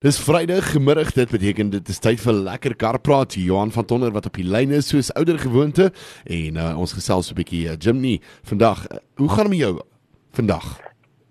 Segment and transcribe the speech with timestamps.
[0.00, 3.34] Dis Vrydag gemiddag, dit beteken dit is tyd vir lekker karpraat.
[3.36, 5.90] Johan van Tonder wat op die lyn is soos ouer gewoonte
[6.24, 8.14] en uh, ons gesels 'n bietjie uh, Jimmy
[8.48, 8.86] vandag.
[8.88, 9.74] Uh, hoe gaan dit met jou
[10.32, 10.64] vandag?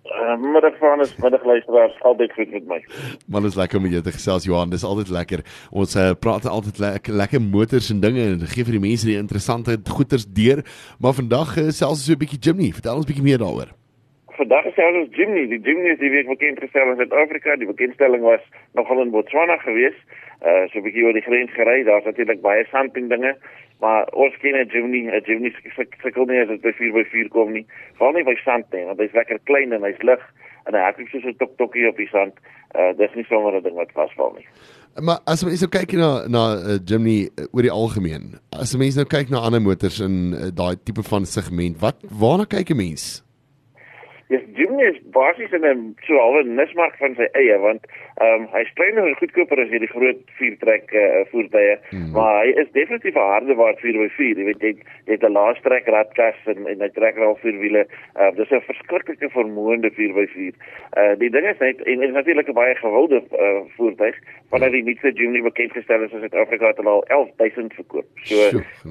[0.06, 2.80] Uh, middag van is middag luisteraars altyd goed met my.
[3.26, 5.42] Man is lekker met jou te gesels Johan, dis altyd lekker.
[5.72, 9.18] Ons uh, praat altyd lekker lekker motors en dinge en gee vir die mense die
[9.18, 10.62] interessante goeters deur.
[11.00, 13.79] Maar vandag uh, selfs so 'n bietjie Jimmy, vertel ons 'n bietjie meer daaroor
[14.40, 17.58] vandag is selfs Jimmy, die Jimny is die week bekend gestel in Suid-Afrika.
[17.60, 18.44] Die bekendstelling was
[18.78, 20.00] nogal in Botswana geweest.
[20.40, 21.84] Uh so 'n bietjie oor die grens gery.
[21.84, 23.36] Daar's natuurlik baie samping dinge,
[23.84, 27.66] maar ons ken 'n Jimny, 'n Jimny sukkel nie as dit by 4x4 kom nie.
[27.98, 30.24] Veral nie by sand nie, want hy's lekker klein en hy's lig
[30.66, 32.34] en hy hardloop soos 'n tok-tokkie op die sand.
[32.76, 34.48] Uh dis nie sommer 'n ding wat vasval nie.
[35.04, 38.96] Maar as mens nou kyk na na uh, Jimny uh, oor die algemeen, as mens
[38.96, 42.78] nou kyk na ander motors in uh, daai tipe van segment, wat waarna kyk 'n
[42.78, 43.29] mens?
[44.30, 47.88] Dis Jimny is basies in 'n so halwe nismark van sy eie want
[48.20, 52.10] ehm um, hy's kleiner en goedkoper as hierdie groot viertrek uh, voertuie, mm.
[52.16, 54.42] maar hy is definitief 'n harde waard 4x4.
[54.42, 54.74] Jy weet jy
[55.08, 57.86] het 'n laastrek radkas en en hy trek al vier wiele.
[58.20, 60.54] Uh, dis 'n verskriklike vermoënde 4x4.
[61.00, 64.16] Uh die ding is net en is natuurlik 'n baie gewilde uh, voertuig
[64.50, 68.06] wanneer die nuutste Jimny bekend gestel is in Suid-Afrika het al 11000 verkoop.
[68.24, 68.36] So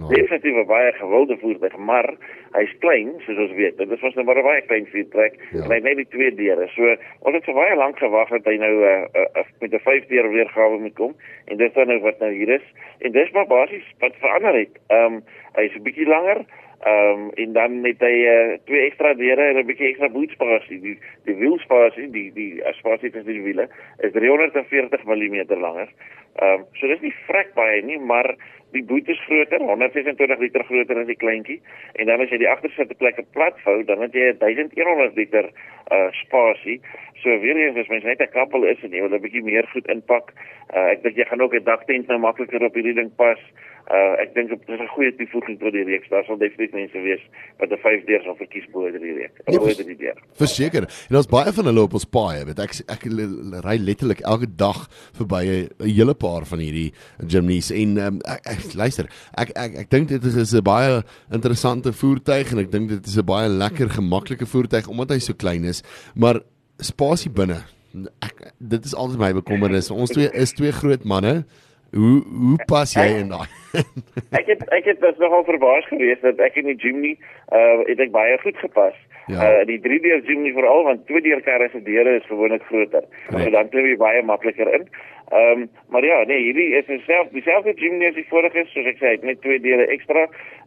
[0.08, 2.14] definitief 'n baie gewilde voertuig, maar
[2.52, 3.78] hy's klein soos ons weet.
[3.78, 5.62] Dit was nou maar 'n baie klein viertrek ja.
[5.62, 6.68] en hy het net twee deure.
[6.68, 10.06] So ons het vir baie lank gewag dat hy nou uh, uh, met 'n vyf
[10.06, 12.66] deur weergawe moet kom en dit is nou wat nou hier is.
[12.98, 14.78] En dis maar basies wat verander het.
[14.86, 15.22] Ehm um,
[15.54, 16.44] hy's 'n bietjie langer.
[16.78, 20.80] Ehm um, en dan het hy uh, twee ekstra deure en 'n bietjie ekstra boetspasie.
[20.80, 25.88] Die die wielspasie, die die spasie tussen die wiele is 340 mm langer.
[26.38, 28.28] Ehm um, so dis nie vrek baie nie, maar
[28.76, 31.56] die boot is groter, 126 liter groter as die kleintjie.
[31.98, 35.48] En dan as jy die agterste plekke plat vou, dan het jy 1100 liter
[35.94, 36.76] uh spasie.
[37.22, 39.66] So weer eens as mens net 'n kappel is en jy wil 'n bietjie meer
[39.72, 40.34] goed inpak,
[40.74, 43.40] uh ek dink jy gaan ook 'n daktent nou makliker op hierdie ding pas.
[43.88, 46.08] Uh ek dink dit is 'n goeie toevoeging tot die reeks.
[46.12, 47.22] Daar sal definitief mense wees
[47.58, 49.40] wat 'n 5 deur sal verkies bo oor die reeks.
[49.46, 50.18] Ja, oor die deur.
[50.36, 50.84] Verseker.
[51.08, 53.06] En ons baie van hulle op ons paaie, weet ek ek,
[53.64, 55.42] ry letterlik elke dag verby
[55.80, 56.92] 'n hele paar van hierdie
[57.26, 59.08] Jimneys en um, ek, ek luister.
[59.32, 63.16] Ek ek ek dink dit is 'n baie interessante voertuig en ek dink dit is
[63.16, 65.82] 'n baie lekker gemaklike voertuig omdat hy so klein is,
[66.14, 66.40] maar
[66.78, 67.64] spasie binne.
[68.20, 69.90] Ek dit is altyd my bekommernis.
[69.90, 71.46] Ons twee is twee groot manne.
[71.90, 73.48] Hoe hoe pas jy in daai?
[74.38, 77.14] ek het ek het nogal verbaas gewees dat ek in die Jimny
[77.52, 78.96] uh het ek baie goed gepas.
[79.32, 79.40] Ja.
[79.40, 83.08] Uh die 3D Jimny veral want twee deur karre se deure is gewoonlik groter.
[83.30, 83.44] Nee.
[83.44, 84.84] So dan klim jy baie makliker in.
[85.28, 88.86] Ehm um, maar ja, nee, hierdie is self dieselfde Jimny as die vorige is, soos
[88.88, 90.22] ek sê, net twee deure ekstra.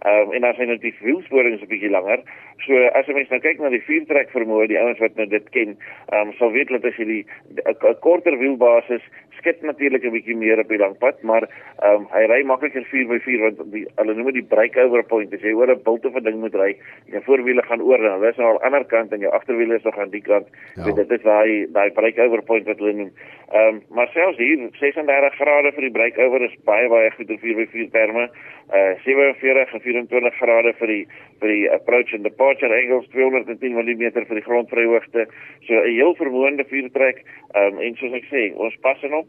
[0.06, 2.22] Ehm um, en dan sien jy die wielsporings 'n bietjie langer.
[2.66, 5.50] So as jy mens nou kyk na die viertrek vermoë, die ouens wat nou dit
[5.58, 5.74] ken,
[6.14, 7.26] ehm um, sal weet dat as jy die
[7.66, 9.02] 'n korter wielbasis
[9.42, 11.44] skit natuurlik 'n bietjie meer op die lang pad, maar
[11.82, 15.34] ehm um, hy ry makliker 4x4 want die hulle noem dit die breakover point.
[15.34, 16.72] As jy oor 'n bult of 'n ding moet ry,
[17.12, 19.76] jou voorwiele gaan oor en hulle is nou aan die ander kant en jou agterwiele
[19.76, 20.48] is nog aan die kant.
[20.76, 20.84] Ja.
[20.84, 23.12] So dit is daai daai breakover point wat hulle noem.
[23.52, 27.40] Ehm um, maar selfs hier 36 grade vir die breakover is baie baie goed in
[27.40, 28.30] 4x4 terme.
[28.72, 31.02] Uh 47 en 24 grade vir die
[31.42, 35.28] vir die approach and departure angles 210 mm vir die grondvryhoogte.
[35.68, 37.26] So 'n heel vermoënde viertrek.
[37.52, 39.28] Ehm um, en soos ek sê, ons pas in op.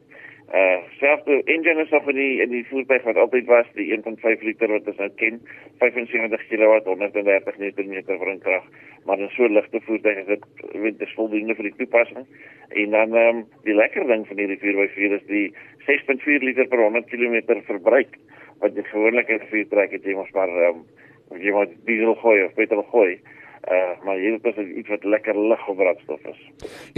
[0.53, 4.43] Uh selfde engine is of in die in die voertuig wat altyd was, die 1.5
[4.45, 5.39] liter wat ons nou ken,
[5.81, 8.65] 75 kW 130 Nm wrinkrag,
[9.07, 10.45] maar 'n so ligte voertuig is dit
[10.83, 12.27] weet dis voldoende vir die toepassing.
[12.69, 15.55] En dan ehm um, die lekker ding van hierdie 4x4 is die
[15.89, 18.19] 6.4 liter per 100 km verbruik
[18.63, 22.15] wat jy gewoonlik in 'n voertuig het jy mos maar ehm um, jy moet diesel
[22.15, 23.21] gooi of petrol gooi.
[23.63, 26.39] Uh, maar hier is iets wat lekker lig op brandstof is.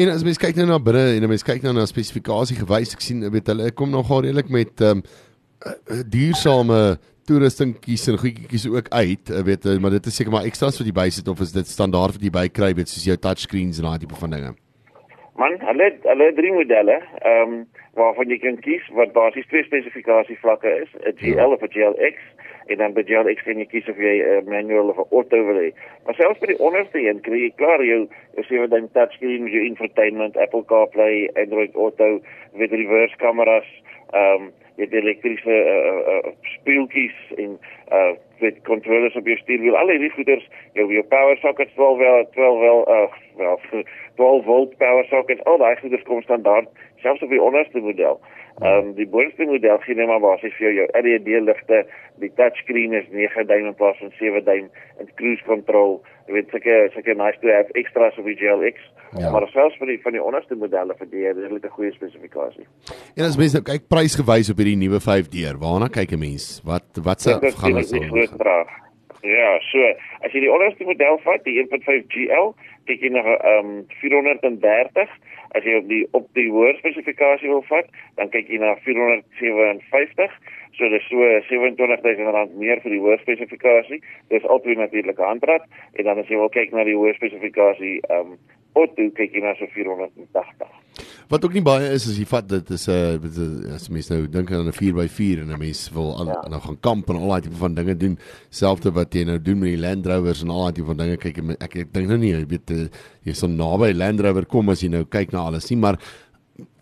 [0.01, 2.95] En as mens kyk nou na binne en as mens kyk nou na spesifikasie gewys,
[2.97, 5.05] ek sien weet hulle kom nogal redelik met ehm um,
[6.09, 6.97] duursame
[7.29, 10.97] toerustingkies en goedjies ook uit, weet jy, maar dit is seker maar ekstra's wat jy
[10.97, 14.19] bysit of is dit standaard wat jy bykry weet soos jou touchscreens en daai tipe
[14.21, 14.53] van dinge.
[15.41, 20.39] Man, hulle hulle drie modelle, ehm um, waarvan jy kan kies wat basies twee spesifikasie
[20.41, 21.48] vlakke is, 'n GL ja.
[21.48, 22.16] of 'n GLX
[22.66, 25.45] en dan by GLX kan jy kies of jy 'n uh, manual of 'n auto
[25.47, 25.71] wil hê.
[26.04, 29.65] Maar selfs by die onderste een kry jy klaar jou jou sewe ding touchscreen, jou
[29.65, 32.21] infotainment, Apple CarPlay, Android Auto,
[32.53, 33.69] met reverse kameras,
[34.13, 37.59] ehm um, jy het elektriese uh, uh, speeltjies en
[37.92, 39.76] uh met controllers op jou stuurwiel.
[39.78, 43.06] Al hierdie goeders, jou jou power sockets 12 wel 12 wel uh
[43.36, 43.60] wel
[44.16, 45.44] 12 volt power sockets.
[45.44, 48.21] Al daai goeders kom standaard selfs op die onderste model.
[48.62, 51.80] Ehm um, die boonste model gee net maar basies vir jou LED ligte,
[52.22, 54.68] die touchscreen is 9 duim in plaas van 7 duim
[55.03, 55.97] en cruise control.
[56.28, 58.78] Jy weet seker seker nice to have extras op die GLX.
[59.18, 59.33] Ja.
[59.34, 62.66] Maar selfs vir die van die onderste modelle vir die redelike goeie spesifikasie.
[63.18, 66.62] En as mense nou kyk prysgewys op hierdie nuwe 5D, waarna kyk 'n mens?
[66.62, 68.84] Wat wat se gaan ons vraag?
[69.24, 69.80] Ja, so
[70.21, 72.50] as jy die onderste model vat, die 1.5 GL,
[72.88, 75.09] kyk jy na ehm um, 430
[75.54, 80.38] As jy op die op die hoër spesifikasie wil vat, dan kyk jy na 457.
[80.74, 84.00] So dis so 27000 rand meer vir die hoër spesifikasie.
[84.34, 88.00] Dis altyd natuurlik 'n handrat en dan as jy wil kyk na die hoër spesifikasie,
[88.10, 88.38] ehm um,
[88.74, 90.84] Otto kyk jy na so 480.
[91.28, 94.26] Wat ook nie baie is as jy vat dit is 'n uh, as mens nou
[94.28, 96.41] dink aan 'n 4x4 en 'n mens wil aan ja.
[96.50, 98.18] nou gaan kamp en al daai tipe van dinge doen,
[98.50, 101.16] selfde wat jy nou doen met die Land Rovers en al daai tipe van dinge
[101.16, 102.88] kyk ek ek, ek dink nou nie jy weet eh,
[103.24, 105.98] jy so naby Land Rover kom as jy nou kyk na alles nie, maar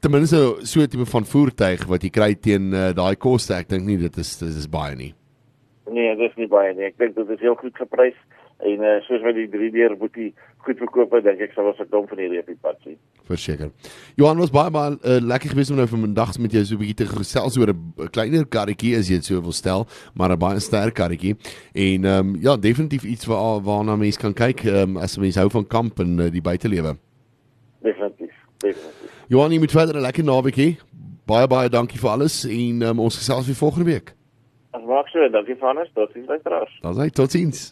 [0.00, 3.68] ten minste so 'n tipe van voertuig wat jy kry teen uh, daai koste, ek
[3.68, 5.14] dink nie dit is dit is baie nie.
[5.86, 6.84] Nee, dit is nie baie nie.
[6.84, 8.18] Ek dink dit is heel goed geprys
[8.62, 10.30] en uh, soos wat die 3D boetie
[10.62, 12.98] goed verkoop het, dink ek sal ons verkom van hierdie epipad sien.
[13.26, 13.72] Verseker.
[14.20, 17.00] Johan was baie baie uh, lekker gewees om nou vandag met jou so 'n bietjie
[17.02, 20.60] te gesels oor 'n kleiner karretjie as jy dit so wil stel, maar 'n baie
[20.60, 21.36] sterk karretjie.
[21.74, 25.50] En ehm um, ja, definitief iets waar waarna mense kan kyk um, as mense hou
[25.50, 26.96] van kamp en uh, die buitelewe.
[27.82, 28.34] Definitief.
[28.58, 29.26] Definitief.
[29.28, 30.78] Johan, jy moet verder 'n lekker naweekie.
[31.26, 34.14] Baie baie dankie vir alles en um, ons gesels weer volgende week.
[34.72, 35.90] As maak so, dankie vir alles.
[35.94, 36.78] Totsiens luisteraars.
[36.80, 37.70] Dankie, totsiens.